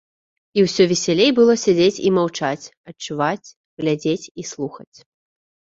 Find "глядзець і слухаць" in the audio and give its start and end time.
3.79-4.97